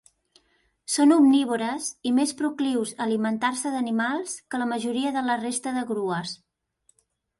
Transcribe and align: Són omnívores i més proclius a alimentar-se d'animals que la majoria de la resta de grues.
Són 0.93 1.13
omnívores 1.15 1.89
i 2.11 2.15
més 2.21 2.33
proclius 2.39 2.93
a 2.93 2.99
alimentar-se 3.07 3.75
d'animals 3.75 4.35
que 4.55 4.63
la 4.63 4.71
majoria 4.75 5.13
de 5.19 5.25
la 5.29 5.37
resta 5.43 5.75
de 5.81 5.85
grues. 5.93 6.35